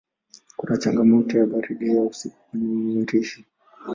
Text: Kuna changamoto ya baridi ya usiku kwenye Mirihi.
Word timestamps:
Kuna 0.57 0.77
changamoto 0.77 1.37
ya 1.37 1.45
baridi 1.45 1.95
ya 1.95 2.01
usiku 2.01 2.37
kwenye 2.49 2.67
Mirihi. 2.67 3.45